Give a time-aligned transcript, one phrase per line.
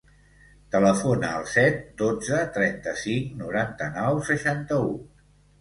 [0.75, 4.91] Telefona al set, dotze, trenta-cinc, noranta-nou, seixanta-u.